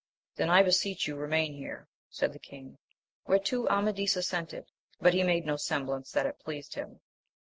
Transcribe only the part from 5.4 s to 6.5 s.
no sem blance that it